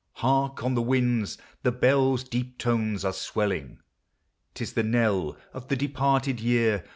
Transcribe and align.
I 0.15 0.25
lark! 0.27 0.63
on 0.63 0.73
the 0.73 0.81
winds 0.81 1.37
The 1.61 1.71
bell's 1.71 2.23
deep 2.23 2.57
tones 2.57 3.05
are 3.05 3.13
swelling,— 3.13 3.77
't 4.55 4.63
is 4.63 4.73
the 4.73 4.81
knell 4.81 5.37
Of 5.53 5.67
the 5.67 5.75
departed 5.75 6.39
year. 6.39 6.83